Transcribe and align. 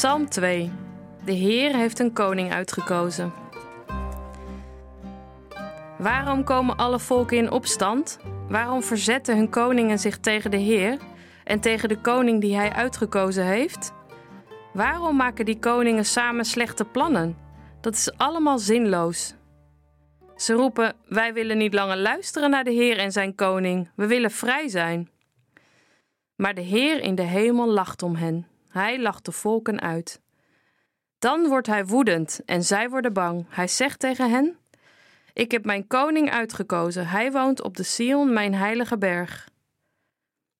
Psalm 0.00 0.28
2. 0.28 0.72
De 1.24 1.32
Heer 1.32 1.76
heeft 1.76 1.98
een 1.98 2.12
koning 2.12 2.52
uitgekozen. 2.52 3.32
Waarom 5.98 6.44
komen 6.44 6.76
alle 6.76 6.98
volken 6.98 7.36
in 7.36 7.50
opstand? 7.50 8.18
Waarom 8.48 8.82
verzetten 8.82 9.36
hun 9.36 9.50
koningen 9.50 9.98
zich 9.98 10.18
tegen 10.18 10.50
de 10.50 10.56
Heer 10.56 10.98
en 11.44 11.60
tegen 11.60 11.88
de 11.88 12.00
koning 12.00 12.40
die 12.40 12.56
hij 12.56 12.72
uitgekozen 12.72 13.44
heeft? 13.44 13.92
Waarom 14.72 15.16
maken 15.16 15.44
die 15.44 15.58
koningen 15.58 16.04
samen 16.04 16.44
slechte 16.44 16.84
plannen? 16.84 17.36
Dat 17.80 17.94
is 17.94 18.12
allemaal 18.16 18.58
zinloos. 18.58 19.34
Ze 20.36 20.52
roepen: 20.52 20.94
Wij 21.08 21.32
willen 21.32 21.58
niet 21.58 21.74
langer 21.74 21.96
luisteren 21.96 22.50
naar 22.50 22.64
de 22.64 22.72
Heer 22.72 22.98
en 22.98 23.12
zijn 23.12 23.34
koning. 23.34 23.90
We 23.96 24.06
willen 24.06 24.30
vrij 24.30 24.68
zijn. 24.68 25.10
Maar 26.36 26.54
de 26.54 26.60
Heer 26.60 27.00
in 27.00 27.14
de 27.14 27.22
hemel 27.22 27.68
lacht 27.68 28.02
om 28.02 28.14
hen. 28.14 28.49
Hij 28.70 29.00
lacht 29.00 29.24
de 29.24 29.32
volken 29.32 29.80
uit. 29.80 30.20
Dan 31.18 31.48
wordt 31.48 31.66
hij 31.66 31.86
woedend 31.86 32.40
en 32.44 32.62
zij 32.62 32.88
worden 32.90 33.12
bang. 33.12 33.46
Hij 33.48 33.68
zegt 33.68 33.98
tegen 33.98 34.30
hen: 34.30 34.58
Ik 35.32 35.50
heb 35.50 35.64
mijn 35.64 35.86
koning 35.86 36.30
uitgekozen. 36.30 37.06
Hij 37.06 37.32
woont 37.32 37.62
op 37.62 37.76
de 37.76 37.82
Sion, 37.82 38.32
mijn 38.32 38.54
heilige 38.54 38.98
berg. 38.98 39.48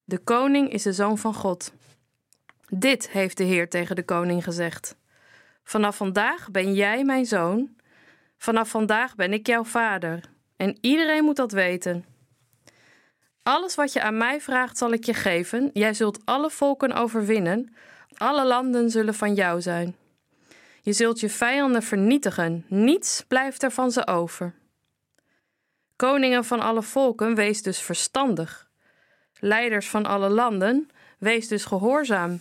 De 0.05 0.19
koning 0.19 0.73
is 0.73 0.83
de 0.83 0.92
zoon 0.92 1.19
van 1.19 1.34
God. 1.34 1.73
Dit 2.69 3.10
heeft 3.10 3.36
de 3.36 3.45
Heer 3.45 3.69
tegen 3.69 3.96
de 3.96 4.05
koning 4.05 4.45
gezegd. 4.45 4.97
Vanaf 5.62 5.97
vandaag 5.97 6.50
ben 6.50 6.74
jij 6.74 7.05
mijn 7.05 7.27
zoon. 7.27 7.77
Vanaf 8.36 8.69
vandaag 8.69 9.14
ben 9.14 9.33
ik 9.33 9.47
jouw 9.47 9.64
vader. 9.64 10.20
En 10.56 10.78
iedereen 10.80 11.24
moet 11.24 11.36
dat 11.36 11.52
weten. 11.52 12.05
Alles 13.42 13.74
wat 13.74 13.92
je 13.92 14.02
aan 14.02 14.17
mij 14.17 14.41
vraagt, 14.41 14.78
zal 14.78 14.92
ik 14.92 15.05
je 15.05 15.14
geven. 15.14 15.70
Jij 15.72 15.95
zult 15.95 16.20
alle 16.24 16.50
volken 16.50 16.92
overwinnen. 16.92 17.74
Alle 18.21 18.47
landen 18.47 18.91
zullen 18.91 19.15
van 19.15 19.35
jou 19.35 19.61
zijn. 19.61 19.97
Je 20.81 20.93
zult 20.93 21.21
je 21.21 21.31
vijanden 21.31 21.83
vernietigen. 21.83 22.65
Niets 22.69 23.25
blijft 23.29 23.63
er 23.63 23.71
van 23.71 23.91
ze 23.91 24.07
over. 24.07 24.55
Koningen 25.97 26.45
van 26.45 26.61
alle 26.61 26.83
volken, 26.83 27.35
wees 27.35 27.63
dus 27.63 27.81
verstandig. 27.81 28.71
Leiders 29.39 29.89
van 29.89 30.07
alle 30.07 30.29
landen, 30.29 30.89
wees 31.19 31.48
dus 31.48 31.65
gehoorzaam. 31.65 32.41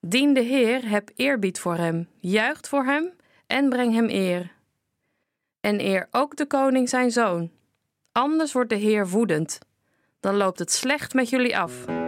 Dien 0.00 0.34
de 0.34 0.40
Heer, 0.40 0.88
heb 0.88 1.10
eerbied 1.16 1.58
voor 1.58 1.76
hem, 1.76 2.08
juicht 2.20 2.68
voor 2.68 2.84
hem 2.84 3.12
en 3.46 3.68
breng 3.68 3.94
hem 3.94 4.08
eer. 4.08 4.52
En 5.60 5.80
eer 5.80 6.08
ook 6.10 6.36
de 6.36 6.46
koning 6.46 6.88
zijn 6.88 7.10
zoon. 7.10 7.50
Anders 8.12 8.52
wordt 8.52 8.70
de 8.70 8.76
Heer 8.76 9.08
woedend. 9.08 9.58
Dan 10.20 10.36
loopt 10.36 10.58
het 10.58 10.72
slecht 10.72 11.14
met 11.14 11.28
jullie 11.28 11.58
af. 11.58 11.99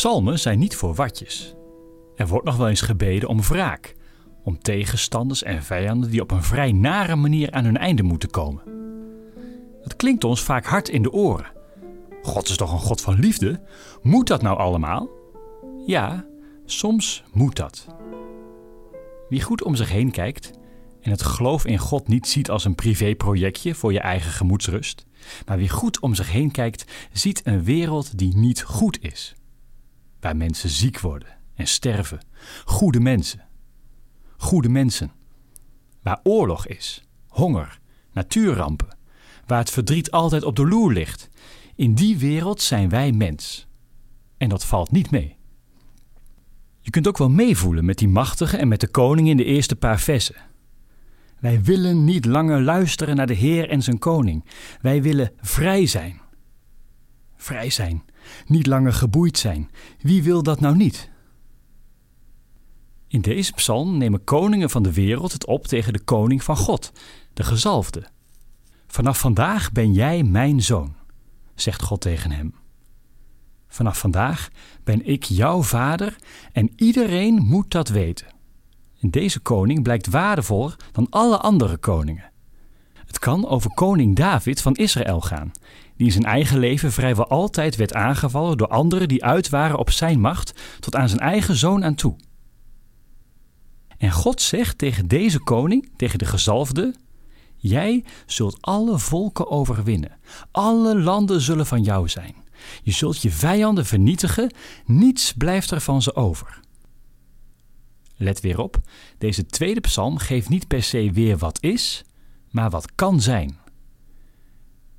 Psalmen 0.00 0.38
zijn 0.38 0.58
niet 0.58 0.76
voor 0.76 0.94
watjes. 0.94 1.54
Er 2.16 2.26
wordt 2.26 2.46
nog 2.46 2.56
wel 2.56 2.68
eens 2.68 2.80
gebeden 2.80 3.28
om 3.28 3.40
wraak, 3.42 3.94
om 4.44 4.58
tegenstanders 4.58 5.42
en 5.42 5.62
vijanden 5.62 6.10
die 6.10 6.20
op 6.20 6.30
een 6.30 6.42
vrij 6.42 6.72
nare 6.72 7.16
manier 7.16 7.50
aan 7.52 7.64
hun 7.64 7.76
einde 7.76 8.02
moeten 8.02 8.30
komen. 8.30 8.62
Dat 9.82 9.96
klinkt 9.96 10.24
ons 10.24 10.42
vaak 10.42 10.64
hard 10.64 10.88
in 10.88 11.02
de 11.02 11.12
oren. 11.12 11.52
God 12.22 12.48
is 12.48 12.56
toch 12.56 12.72
een 12.72 12.78
God 12.78 13.00
van 13.00 13.14
liefde? 13.14 13.62
Moet 14.02 14.26
dat 14.26 14.42
nou 14.42 14.58
allemaal? 14.58 15.08
Ja, 15.86 16.26
soms 16.64 17.24
moet 17.32 17.56
dat. 17.56 17.86
Wie 19.28 19.42
goed 19.42 19.62
om 19.62 19.74
zich 19.74 19.90
heen 19.90 20.10
kijkt 20.10 20.50
en 21.00 21.10
het 21.10 21.22
geloof 21.22 21.66
in 21.66 21.78
God 21.78 22.08
niet 22.08 22.26
ziet 22.26 22.50
als 22.50 22.64
een 22.64 22.74
privéprojectje 22.74 23.74
voor 23.74 23.92
je 23.92 24.00
eigen 24.00 24.30
gemoedsrust, 24.30 25.06
maar 25.46 25.58
wie 25.58 25.68
goed 25.68 26.00
om 26.00 26.14
zich 26.14 26.32
heen 26.32 26.50
kijkt, 26.50 26.84
ziet 27.12 27.40
een 27.44 27.64
wereld 27.64 28.18
die 28.18 28.36
niet 28.36 28.62
goed 28.62 29.02
is. 29.02 29.34
Waar 30.20 30.36
mensen 30.36 30.70
ziek 30.70 31.00
worden 31.00 31.36
en 31.54 31.66
sterven. 31.66 32.20
Goede 32.64 33.00
mensen. 33.00 33.44
Goede 34.36 34.68
mensen. 34.68 35.12
Waar 36.02 36.20
oorlog 36.22 36.66
is, 36.66 37.04
honger, 37.28 37.78
natuurrampen. 38.12 38.98
Waar 39.46 39.58
het 39.58 39.70
verdriet 39.70 40.10
altijd 40.10 40.44
op 40.44 40.56
de 40.56 40.66
loer 40.66 40.92
ligt. 40.92 41.28
In 41.74 41.94
die 41.94 42.18
wereld 42.18 42.60
zijn 42.60 42.88
wij 42.88 43.12
mens. 43.12 43.68
En 44.36 44.48
dat 44.48 44.64
valt 44.64 44.90
niet 44.90 45.10
mee. 45.10 45.36
Je 46.80 46.90
kunt 46.90 47.08
ook 47.08 47.18
wel 47.18 47.30
meevoelen 47.30 47.84
met 47.84 47.98
die 47.98 48.08
machtige 48.08 48.56
en 48.56 48.68
met 48.68 48.80
de 48.80 48.88
koning 48.88 49.28
in 49.28 49.36
de 49.36 49.44
eerste 49.44 49.76
paar 49.76 50.00
versen. 50.00 50.36
Wij 51.40 51.62
willen 51.62 52.04
niet 52.04 52.24
langer 52.24 52.60
luisteren 52.62 53.16
naar 53.16 53.26
de 53.26 53.34
Heer 53.34 53.68
en 53.68 53.82
zijn 53.82 53.98
koning. 53.98 54.44
Wij 54.80 55.02
willen 55.02 55.32
vrij 55.40 55.86
zijn. 55.86 56.20
Vrij 57.36 57.70
zijn, 57.70 58.02
niet 58.46 58.66
langer 58.66 58.92
geboeid 58.92 59.38
zijn. 59.38 59.70
Wie 60.00 60.22
wil 60.22 60.42
dat 60.42 60.60
nou 60.60 60.76
niet? 60.76 61.10
In 63.08 63.20
deze 63.20 63.52
psalm 63.52 63.98
nemen 63.98 64.24
koningen 64.24 64.70
van 64.70 64.82
de 64.82 64.92
wereld 64.92 65.32
het 65.32 65.46
op 65.46 65.66
tegen 65.66 65.92
de 65.92 66.00
koning 66.00 66.42
van 66.42 66.56
God, 66.56 66.92
de 67.32 67.44
gezalfde. 67.44 68.08
Vanaf 68.86 69.18
vandaag 69.18 69.72
ben 69.72 69.92
jij 69.92 70.22
mijn 70.22 70.62
zoon, 70.62 70.94
zegt 71.54 71.82
God 71.82 72.00
tegen 72.00 72.30
hem. 72.30 72.54
Vanaf 73.68 73.98
vandaag 73.98 74.48
ben 74.84 75.06
ik 75.06 75.24
jouw 75.24 75.62
vader 75.62 76.16
en 76.52 76.72
iedereen 76.76 77.34
moet 77.34 77.70
dat 77.70 77.88
weten. 77.88 78.26
En 79.00 79.10
deze 79.10 79.40
koning 79.40 79.82
blijkt 79.82 80.06
waardevoller 80.06 80.76
dan 80.92 81.06
alle 81.10 81.38
andere 81.38 81.76
koningen. 81.76 82.30
Het 83.06 83.18
kan 83.18 83.46
over 83.46 83.74
koning 83.74 84.16
David 84.16 84.60
van 84.62 84.74
Israël 84.74 85.20
gaan, 85.20 85.52
die 86.00 86.08
in 86.08 86.14
zijn 86.14 86.34
eigen 86.34 86.58
leven 86.58 86.92
vrijwel 86.92 87.28
altijd 87.28 87.76
werd 87.76 87.94
aangevallen 87.94 88.56
door 88.56 88.68
anderen 88.68 89.08
die 89.08 89.24
uit 89.24 89.48
waren 89.48 89.78
op 89.78 89.90
zijn 89.90 90.20
macht 90.20 90.60
tot 90.78 90.96
aan 90.96 91.08
zijn 91.08 91.20
eigen 91.20 91.56
zoon 91.56 91.84
aan 91.84 91.94
toe. 91.94 92.16
En 93.98 94.10
God 94.10 94.40
zegt 94.40 94.78
tegen 94.78 95.08
deze 95.08 95.38
koning, 95.38 95.90
tegen 95.96 96.18
de 96.18 96.24
gezalfde: 96.24 96.94
Jij 97.56 98.04
zult 98.26 98.56
alle 98.60 98.98
volken 98.98 99.50
overwinnen. 99.50 100.18
Alle 100.50 100.98
landen 100.98 101.40
zullen 101.40 101.66
van 101.66 101.82
jou 101.82 102.08
zijn. 102.08 102.34
Je 102.82 102.92
zult 102.92 103.22
je 103.22 103.30
vijanden 103.30 103.86
vernietigen. 103.86 104.52
Niets 104.84 105.32
blijft 105.32 105.70
er 105.70 105.80
van 105.80 106.02
ze 106.02 106.14
over. 106.14 106.60
Let 108.16 108.40
weer 108.40 108.58
op, 108.58 108.80
deze 109.18 109.46
tweede 109.46 109.80
psalm 109.80 110.18
geeft 110.18 110.48
niet 110.48 110.68
per 110.68 110.82
se 110.82 111.10
weer 111.12 111.38
wat 111.38 111.58
is, 111.62 112.04
maar 112.50 112.70
wat 112.70 112.94
kan 112.94 113.20
zijn. 113.20 113.59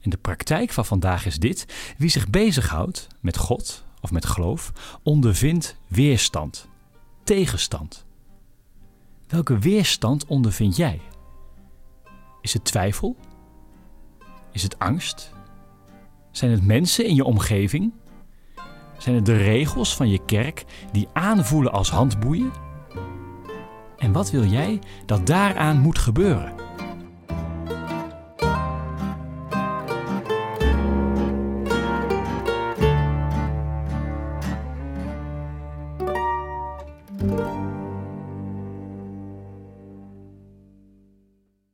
En 0.01 0.09
de 0.09 0.17
praktijk 0.17 0.71
van 0.71 0.85
vandaag 0.85 1.25
is 1.25 1.37
dit: 1.39 1.65
wie 1.97 2.09
zich 2.09 2.29
bezighoudt 2.29 3.07
met 3.19 3.37
God 3.37 3.83
of 4.01 4.11
met 4.11 4.25
geloof, 4.25 4.71
ondervindt 5.03 5.75
weerstand, 5.87 6.67
tegenstand. 7.23 8.05
Welke 9.27 9.57
weerstand 9.57 10.25
ondervind 10.25 10.75
jij? 10.75 11.01
Is 12.41 12.53
het 12.53 12.63
twijfel? 12.63 13.15
Is 14.51 14.63
het 14.63 14.79
angst? 14.79 15.31
Zijn 16.31 16.51
het 16.51 16.65
mensen 16.65 17.05
in 17.05 17.15
je 17.15 17.23
omgeving? 17.23 17.93
Zijn 18.97 19.15
het 19.15 19.25
de 19.25 19.37
regels 19.37 19.95
van 19.95 20.09
je 20.09 20.25
kerk 20.25 20.65
die 20.91 21.07
aanvoelen 21.13 21.71
als 21.71 21.89
handboeien? 21.89 22.51
En 23.97 24.11
wat 24.11 24.31
wil 24.31 24.45
jij 24.45 24.79
dat 25.05 25.27
daaraan 25.27 25.79
moet 25.79 25.97
gebeuren? 25.97 26.70